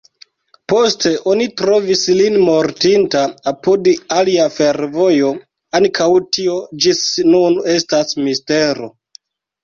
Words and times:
Poste 0.71 1.09
oni 1.31 1.45
trovis 1.59 1.99
lin 2.19 2.37
mortinta 2.45 3.19
apud 3.51 3.89
alia 4.15 4.47
fervojo; 4.55 5.29
ankaŭ 5.81 6.07
tio 6.37 6.55
ĝis 6.87 7.03
nun 7.35 7.59
estas 7.75 8.17
mistero. 8.29 8.89